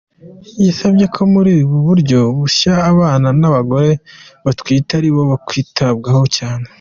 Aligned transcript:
Yasabye 0.67 1.05
ko 1.15 1.21
muri 1.33 1.51
ubu 1.65 1.77
buryo 1.87 2.19
bushya 2.39 2.73
abana 2.91 3.27
n’abagore 3.39 3.91
batwite 4.45 4.91
ari 4.99 5.09
bo 5.15 5.21
bakwitabwaho 5.31 6.23
cyane. 6.37 6.67